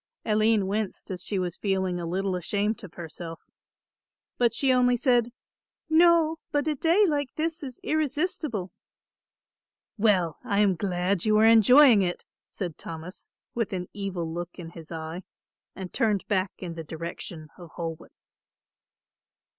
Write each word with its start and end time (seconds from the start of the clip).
Aline 0.25 0.65
winced, 0.65 1.11
as 1.11 1.21
she 1.23 1.37
was 1.37 1.57
feeling 1.57 1.99
a 2.01 2.07
little 2.07 2.35
ashamed 2.35 2.83
of 2.83 2.95
herself, 2.95 3.39
but 4.39 4.51
she 4.51 4.73
only 4.73 4.97
said, 4.97 5.31
"No, 5.91 6.37
but 6.51 6.67
a 6.67 6.73
day 6.73 7.05
like 7.05 7.35
this 7.35 7.61
is 7.61 7.79
irresistible." 7.83 8.71
"Well, 9.99 10.39
I 10.43 10.57
am 10.57 10.73
glad 10.73 11.25
you 11.25 11.37
are 11.37 11.45
enjoying 11.45 12.01
it," 12.01 12.25
said 12.49 12.79
Thomas, 12.79 13.29
with 13.53 13.73
an 13.73 13.89
evil 13.93 14.27
look 14.33 14.57
in 14.57 14.71
his 14.71 14.91
eye, 14.91 15.21
and 15.75 15.93
turned 15.93 16.25
back 16.27 16.49
in 16.57 16.73
the 16.73 16.83
direction 16.83 17.49
of 17.59 17.69
Holwick. 17.75 18.13